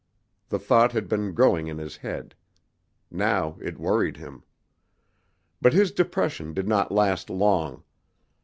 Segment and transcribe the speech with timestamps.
[0.49, 2.33] The thought had been growing in his head.
[3.11, 4.41] Now it worried him.
[5.61, 7.83] But his depression did not last long.